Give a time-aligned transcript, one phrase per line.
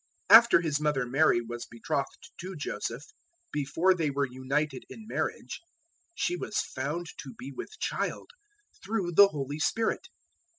[0.31, 3.03] After his mother Mary was betrothed to Joseph,
[3.51, 5.61] before they were united in marriage,
[6.15, 8.31] she was found to be with child
[8.83, 10.07] through the Holy Spirit.